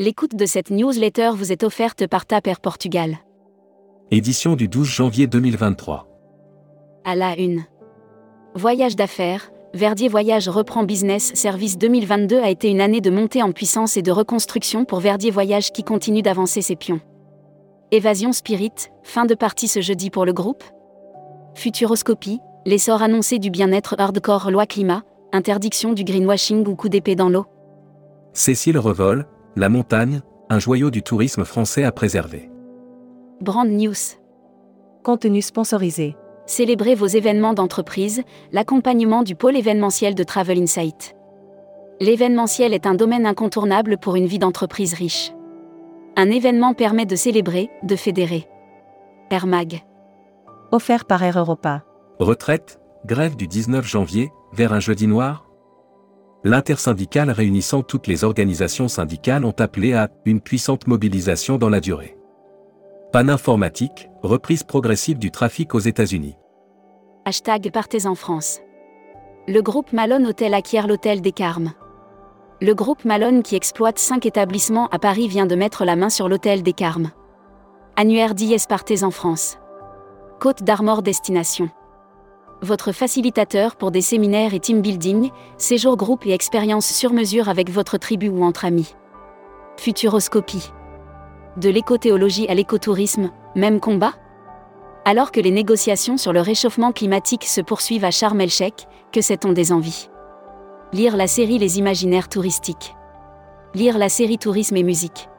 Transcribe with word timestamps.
L'écoute 0.00 0.34
de 0.34 0.46
cette 0.46 0.70
newsletter 0.70 1.32
vous 1.34 1.52
est 1.52 1.62
offerte 1.62 2.06
par 2.06 2.24
Taper 2.24 2.54
Portugal. 2.62 3.18
Édition 4.10 4.56
du 4.56 4.66
12 4.66 4.88
janvier 4.88 5.26
2023. 5.26 6.08
À 7.04 7.14
la 7.14 7.38
une. 7.38 7.64
Voyage 8.54 8.96
d'affaires, 8.96 9.50
Verdier 9.74 10.08
Voyage 10.08 10.48
reprend 10.48 10.84
Business 10.84 11.32
Service 11.34 11.76
2022 11.76 12.38
a 12.40 12.48
été 12.48 12.70
une 12.70 12.80
année 12.80 13.02
de 13.02 13.10
montée 13.10 13.42
en 13.42 13.52
puissance 13.52 13.98
et 13.98 14.00
de 14.00 14.10
reconstruction 14.10 14.86
pour 14.86 15.00
Verdier 15.00 15.30
Voyage 15.30 15.70
qui 15.70 15.84
continue 15.84 16.22
d'avancer 16.22 16.62
ses 16.62 16.76
pions. 16.76 17.02
Évasion 17.90 18.32
Spirit, 18.32 18.72
fin 19.02 19.26
de 19.26 19.34
partie 19.34 19.68
ce 19.68 19.82
jeudi 19.82 20.08
pour 20.08 20.24
le 20.24 20.32
groupe. 20.32 20.64
Futuroscopie, 21.54 22.40
l'essor 22.64 23.02
annoncé 23.02 23.38
du 23.38 23.50
bien-être 23.50 23.96
hardcore 23.98 24.50
loi 24.50 24.64
climat, 24.64 25.02
interdiction 25.34 25.92
du 25.92 26.04
greenwashing 26.04 26.66
ou 26.66 26.74
coup 26.74 26.88
d'épée 26.88 27.16
dans 27.16 27.28
l'eau. 27.28 27.44
Cécile 28.32 28.78
Revol, 28.78 29.26
La 29.56 29.68
montagne, 29.68 30.20
un 30.48 30.60
joyau 30.60 30.92
du 30.92 31.02
tourisme 31.02 31.44
français 31.44 31.82
à 31.82 31.90
préserver. 31.90 32.48
Brand 33.40 33.68
News. 33.68 34.16
Contenu 35.02 35.42
sponsorisé. 35.42 36.14
Célébrez 36.46 36.94
vos 36.94 37.08
événements 37.08 37.52
d'entreprise, 37.52 38.22
l'accompagnement 38.52 39.24
du 39.24 39.34
pôle 39.34 39.56
événementiel 39.56 40.14
de 40.14 40.22
Travel 40.22 40.62
Insight. 40.62 41.16
L'événementiel 41.98 42.74
est 42.74 42.86
un 42.86 42.94
domaine 42.94 43.26
incontournable 43.26 43.98
pour 43.98 44.14
une 44.14 44.26
vie 44.26 44.38
d'entreprise 44.38 44.94
riche. 44.94 45.32
Un 46.16 46.30
événement 46.30 46.72
permet 46.72 47.04
de 47.04 47.16
célébrer, 47.16 47.70
de 47.82 47.96
fédérer. 47.96 48.48
Air 49.30 49.48
Mag. 49.48 49.82
Offert 50.70 51.06
par 51.06 51.24
Air 51.24 51.38
Europa. 51.38 51.82
Retraite, 52.20 52.80
grève 53.04 53.34
du 53.34 53.48
19 53.48 53.84
janvier, 53.84 54.30
vers 54.52 54.72
un 54.72 54.80
jeudi 54.80 55.08
noir 55.08 55.49
L'intersyndicale 56.42 57.30
réunissant 57.30 57.82
toutes 57.82 58.06
les 58.06 58.24
organisations 58.24 58.88
syndicales 58.88 59.44
ont 59.44 59.54
appelé 59.58 59.92
à 59.92 60.08
une 60.24 60.40
puissante 60.40 60.86
mobilisation 60.86 61.58
dans 61.58 61.68
la 61.68 61.80
durée. 61.80 62.16
Panne 63.12 63.28
informatique, 63.28 64.08
reprise 64.22 64.62
progressive 64.62 65.18
du 65.18 65.30
trafic 65.30 65.74
aux 65.74 65.80
États-Unis. 65.80 66.36
Hashtag 67.26 67.70
Partez 67.70 68.06
en 68.06 68.14
France. 68.14 68.60
Le 69.48 69.60
groupe 69.60 69.92
Malone 69.92 70.26
Hotel 70.26 70.54
acquiert 70.54 70.86
l'hôtel 70.86 71.20
des 71.20 71.32
Carmes. 71.32 71.72
Le 72.62 72.74
groupe 72.74 73.04
Malone 73.04 73.42
qui 73.42 73.56
exploite 73.56 73.98
5 73.98 74.24
établissements 74.24 74.88
à 74.88 74.98
Paris 74.98 75.28
vient 75.28 75.46
de 75.46 75.56
mettre 75.56 75.84
la 75.84 75.96
main 75.96 76.08
sur 76.08 76.28
l'hôtel 76.28 76.62
des 76.62 76.72
Carmes. 76.72 77.10
Annuaire 77.96 78.34
d'IS 78.34 78.66
Partez 78.66 79.02
en 79.02 79.10
France. 79.10 79.58
Côte 80.40 80.62
d'Armor 80.62 81.02
Destination. 81.02 81.68
Votre 82.62 82.92
facilitateur 82.92 83.74
pour 83.74 83.90
des 83.90 84.02
séminaires 84.02 84.52
et 84.52 84.60
team 84.60 84.82
building, 84.82 85.30
séjours 85.56 85.96
groupe 85.96 86.26
et 86.26 86.32
expériences 86.32 86.92
sur 86.92 87.14
mesure 87.14 87.48
avec 87.48 87.70
votre 87.70 87.96
tribu 87.96 88.28
ou 88.28 88.44
entre 88.44 88.66
amis. 88.66 88.94
Futuroscopie. 89.78 90.70
De 91.56 91.70
l'écothéologie 91.70 92.46
à 92.48 92.54
l'écotourisme, 92.54 93.30
même 93.56 93.80
combat? 93.80 94.12
Alors 95.06 95.32
que 95.32 95.40
les 95.40 95.50
négociations 95.50 96.18
sur 96.18 96.34
le 96.34 96.42
réchauffement 96.42 96.92
climatique 96.92 97.44
se 97.44 97.62
poursuivent 97.62 98.04
à 98.04 98.10
Sharm 98.10 98.38
el-Sheikh, 98.38 98.86
que 99.10 99.22
sait-on 99.22 99.52
des 99.52 99.72
envies? 99.72 100.10
Lire 100.92 101.16
la 101.16 101.28
série 101.28 101.58
Les 101.58 101.78
imaginaires 101.78 102.28
touristiques. 102.28 102.94
Lire 103.74 103.96
la 103.96 104.10
série 104.10 104.36
Tourisme 104.36 104.76
et 104.76 104.82
musique. 104.82 105.30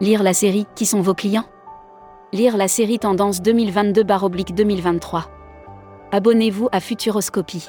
Lire 0.00 0.22
la 0.22 0.32
série 0.32 0.66
Qui 0.76 0.86
sont 0.86 1.00
vos 1.00 1.14
clients? 1.14 1.46
Lire 2.32 2.56
la 2.56 2.68
série 2.68 3.00
Tendance 3.00 3.40
2022-2023. 3.40 5.24
Abonnez-vous 6.12 6.68
à 6.70 6.78
Futuroscopie. 6.78 7.68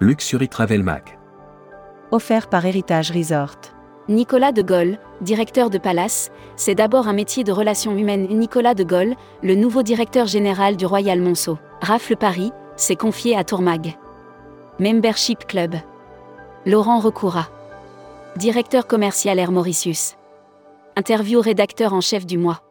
Luxury 0.00 0.48
Travel 0.48 0.82
Mag. 0.82 1.18
Offert 2.10 2.48
par 2.48 2.64
Héritage 2.64 3.10
Resort. 3.10 3.58
Nicolas 4.08 4.52
de 4.52 4.62
Gaulle, 4.62 4.98
directeur 5.20 5.68
de 5.68 5.76
Palace, 5.76 6.30
c'est 6.56 6.74
d'abord 6.74 7.06
un 7.06 7.12
métier 7.12 7.44
de 7.44 7.52
relations 7.52 7.96
humaines. 7.96 8.28
Nicolas 8.30 8.74
de 8.74 8.82
Gaulle, 8.82 9.14
le 9.42 9.54
nouveau 9.56 9.82
directeur 9.82 10.26
général 10.26 10.76
du 10.76 10.86
Royal 10.86 11.20
Monceau, 11.20 11.58
Rafle 11.82 12.16
Paris, 12.16 12.50
s'est 12.76 12.96
confié 12.96 13.36
à 13.36 13.44
Tourmag. 13.44 13.94
Membership 14.80 15.46
Club. 15.46 15.74
Laurent 16.64 16.98
Recoura. 16.98 17.48
Directeur 18.36 18.86
commercial 18.86 19.38
Air 19.38 19.52
Mauritius. 19.52 20.16
Interview 20.96 21.42
rédacteur 21.42 21.92
en 21.92 22.00
chef 22.00 22.24
du 22.24 22.38
mois. 22.38 22.62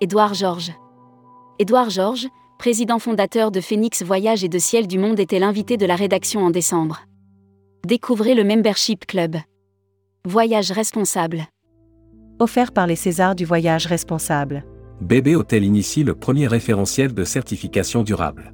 Édouard 0.00 0.34
Georges. 0.34 0.72
Édouard 1.58 1.90
Georges, 1.90 2.28
président 2.58 2.98
fondateur 2.98 3.52
de 3.52 3.60
Phoenix 3.60 4.02
Voyage 4.02 4.42
et 4.42 4.48
de 4.48 4.58
Ciel 4.58 4.88
du 4.88 4.98
Monde, 4.98 5.20
était 5.20 5.38
l'invité 5.38 5.76
de 5.76 5.86
la 5.86 5.94
rédaction 5.94 6.40
en 6.40 6.50
décembre. 6.50 7.02
Découvrez 7.86 8.34
le 8.34 8.42
Membership 8.42 9.06
Club. 9.06 9.36
Voyage 10.26 10.72
responsable. 10.72 11.44
Offert 12.40 12.72
par 12.72 12.88
les 12.88 12.96
Césars 12.96 13.36
du 13.36 13.44
voyage 13.44 13.86
responsable. 13.86 14.64
Bébé 15.00 15.36
Hôtel 15.36 15.62
initie 15.62 16.02
le 16.02 16.16
premier 16.16 16.48
référentiel 16.48 17.14
de 17.14 17.22
certification 17.22 18.02
durable. 18.02 18.52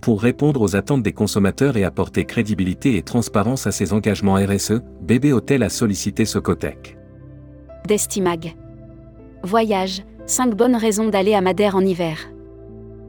Pour 0.00 0.20
répondre 0.20 0.60
aux 0.60 0.74
attentes 0.74 1.04
des 1.04 1.12
consommateurs 1.12 1.76
et 1.76 1.84
apporter 1.84 2.24
crédibilité 2.24 2.96
et 2.96 3.02
transparence 3.02 3.68
à 3.68 3.72
ses 3.72 3.92
engagements 3.92 4.34
RSE, 4.34 4.82
Bébé 5.00 5.32
Hôtel 5.32 5.62
a 5.62 5.68
sollicité 5.68 6.24
Socotec. 6.24 6.98
Destimag. 7.86 8.56
Voyage, 9.44 10.02
5 10.26 10.54
bonnes 10.56 10.76
raisons 10.76 11.08
d'aller 11.08 11.34
à 11.34 11.40
Madère 11.40 11.76
en 11.76 11.80
hiver. 11.80 12.18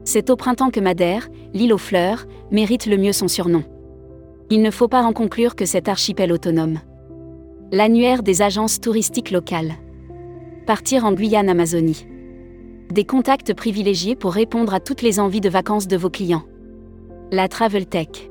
C'est 0.05 0.29
au 0.29 0.35
printemps 0.35 0.69
que 0.69 0.79
Madère, 0.79 1.29
l'île 1.53 1.73
aux 1.73 1.79
fleurs, 1.79 2.25
mérite 2.51 2.85
le 2.85 2.97
mieux 2.97 3.11
son 3.11 3.27
surnom. 3.27 3.63
Il 4.51 4.61
ne 4.61 4.69
faut 4.69 4.87
pas 4.87 5.01
en 5.01 5.13
conclure 5.13 5.55
que 5.55 5.65
cet 5.65 5.89
archipel 5.89 6.31
autonome. 6.31 6.79
L'annuaire 7.71 8.21
des 8.21 8.43
agences 8.43 8.79
touristiques 8.79 9.31
locales. 9.31 9.73
Partir 10.67 11.05
en 11.05 11.13
Guyane 11.13 11.49
Amazonie. 11.49 12.05
Des 12.91 13.03
contacts 13.03 13.55
privilégiés 13.55 14.15
pour 14.15 14.33
répondre 14.33 14.75
à 14.75 14.79
toutes 14.79 15.01
les 15.01 15.19
envies 15.19 15.41
de 15.41 15.49
vacances 15.49 15.87
de 15.87 15.97
vos 15.97 16.11
clients. 16.11 16.43
La 17.31 17.47
Travel 17.47 17.87
Tech. 17.87 18.29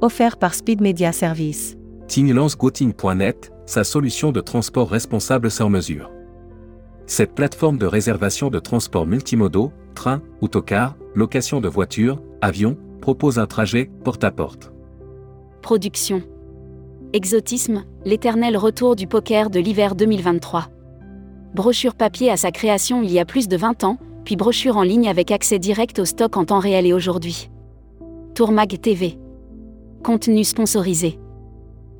Offert 0.00 0.38
par 0.38 0.54
Speed 0.54 0.80
Media 0.80 1.12
Service. 1.12 1.76
Tinglancegouting.net, 2.08 3.52
sa 3.66 3.84
solution 3.84 4.32
de 4.32 4.40
transport 4.40 4.88
responsable 4.88 5.50
sur 5.50 5.68
mesure. 5.68 6.10
Cette 7.06 7.34
plateforme 7.34 7.76
de 7.76 7.86
réservation 7.86 8.48
de 8.48 8.58
transports 8.58 9.06
multimodaux, 9.06 9.72
train, 9.96 10.22
autocar, 10.40 10.94
location 11.16 11.60
de 11.60 11.68
voitures, 11.68 12.22
avions, 12.40 12.76
propose 13.00 13.40
un 13.40 13.46
trajet 13.46 13.90
porte 14.04 14.22
à 14.22 14.30
porte. 14.30 14.70
Production. 15.62 16.22
Exotisme, 17.12 17.84
l'éternel 18.04 18.56
retour 18.56 18.94
du 18.94 19.08
poker 19.08 19.50
de 19.50 19.58
l'hiver 19.58 19.96
2023. 19.96 20.68
Brochure 21.54 21.94
papier 21.94 22.30
à 22.30 22.36
sa 22.36 22.52
création 22.52 23.02
il 23.02 23.10
y 23.10 23.18
a 23.18 23.24
plus 23.24 23.48
de 23.48 23.56
20 23.56 23.82
ans, 23.82 23.98
puis 24.24 24.36
brochure 24.36 24.76
en 24.76 24.82
ligne 24.82 25.08
avec 25.08 25.30
accès 25.30 25.58
direct 25.58 25.98
au 25.98 26.04
stock 26.04 26.36
en 26.36 26.44
temps 26.44 26.58
réel 26.58 26.86
et 26.86 26.92
aujourd'hui. 26.92 27.50
Tourmag 28.34 28.80
TV. 28.80 29.18
Contenu 30.04 30.44
sponsorisé. 30.44 31.18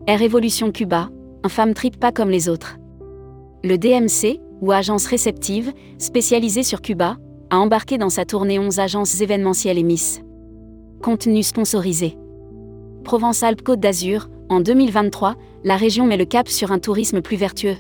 Air 0.07 0.23
Evolution 0.23 0.71
Cuba, 0.71 1.09
un 1.43 1.49
femme 1.49 1.75
trip 1.75 1.99
pas 1.99 2.13
comme 2.13 2.31
les 2.31 2.49
autres. 2.49 2.77
Le 3.65 3.79
DMC, 3.79 4.41
ou 4.61 4.73
agence 4.73 5.07
réceptive, 5.07 5.73
spécialisée 5.99 6.63
sur 6.63 6.83
Cuba, 6.83 7.17
a 7.51 7.59
embarqué 7.59 7.99
dans 7.99 8.09
sa 8.09 8.25
tournée 8.25 8.59
11 8.59 8.81
agences 8.81 9.21
événementielles 9.21 9.79
et 9.79 9.83
Miss. 9.83 10.23
Contenu 11.03 11.43
sponsorisé. 11.43 12.17
Provence-Alpes-Côte 13.05 13.81
d'Azur, 13.81 14.29
en 14.49 14.61
2023, 14.61 15.35
la 15.65 15.77
région 15.77 16.07
met 16.07 16.17
le 16.17 16.25
cap 16.25 16.49
sur 16.49 16.73
un 16.73 16.79
tourisme 16.79 17.21
plus 17.21 17.37
vertueux. 17.37 17.77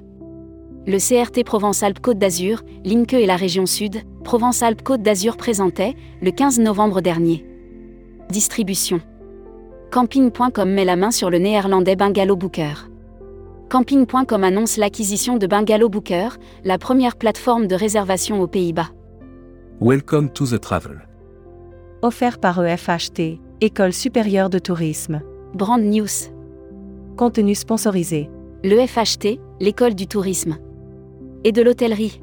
Le 0.86 0.98
CRT 0.98 1.44
Provence-Alpes-Côte 1.44 2.18
d'Azur, 2.18 2.62
l'INCE 2.84 3.14
et 3.14 3.26
la 3.26 3.36
région 3.36 3.66
Sud, 3.66 4.02
Provence-Alpes-Côte 4.22 5.02
d'Azur 5.02 5.36
présentait, 5.36 5.96
le 6.22 6.30
15 6.30 6.60
novembre 6.60 7.00
dernier. 7.00 7.44
Distribution. 8.30 9.00
Camping.com 9.90 10.70
met 10.70 10.84
la 10.84 10.96
main 10.96 11.10
sur 11.10 11.30
le 11.30 11.38
néerlandais 11.38 11.96
Bungalow 11.96 12.36
Booker. 12.36 12.74
Camping.com 13.68 14.44
annonce 14.44 14.76
l'acquisition 14.76 15.36
de 15.38 15.46
Bungalow 15.48 15.88
Booker, 15.88 16.28
la 16.64 16.78
première 16.78 17.16
plateforme 17.16 17.66
de 17.66 17.74
réservation 17.74 18.40
aux 18.40 18.46
Pays-Bas. 18.46 18.90
Welcome 19.80 20.30
to 20.30 20.46
the 20.46 20.58
travel. 20.58 21.06
Offert 22.00 22.38
par 22.38 22.64
EFHT, 22.64 23.38
École 23.60 23.92
supérieure 23.92 24.48
de 24.48 24.58
tourisme. 24.58 25.20
Brand 25.52 25.82
News. 25.82 26.32
Contenu 27.18 27.54
sponsorisé. 27.54 28.30
Le 28.64 28.86
FHT, 28.86 29.38
l'école 29.60 29.94
du 29.94 30.06
tourisme. 30.06 30.56
Et 31.44 31.52
de 31.52 31.60
l'hôtellerie. 31.60 32.22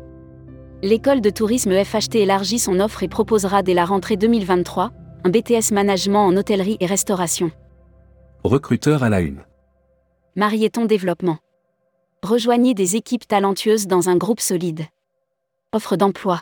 L'école 0.81 1.21
de 1.21 1.29
tourisme 1.29 1.71
FHT 1.83 2.15
élargit 2.15 2.57
son 2.57 2.79
offre 2.79 3.03
et 3.03 3.07
proposera 3.07 3.61
dès 3.61 3.75
la 3.75 3.85
rentrée 3.85 4.17
2023 4.17 4.91
un 5.23 5.29
BTS 5.29 5.73
management 5.73 6.25
en 6.25 6.35
hôtellerie 6.35 6.77
et 6.79 6.87
restauration. 6.87 7.51
Recruteur 8.43 9.03
à 9.03 9.09
la 9.09 9.21
une. 9.21 9.43
Marieton 10.35 10.85
Développement. 10.85 11.37
Rejoignez 12.23 12.73
des 12.73 12.95
équipes 12.95 13.27
talentueuses 13.27 13.85
dans 13.85 14.09
un 14.09 14.15
groupe 14.15 14.39
solide. 14.39 14.85
Offre 15.71 15.97
d'emploi. 15.97 16.41